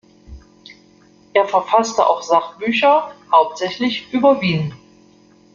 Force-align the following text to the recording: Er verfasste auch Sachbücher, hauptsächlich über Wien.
Er 1.31 1.45
verfasste 1.47 2.03
auch 2.07 2.23
Sachbücher, 2.23 3.11
hauptsächlich 3.31 4.11
über 4.11 4.41
Wien. 4.41 4.73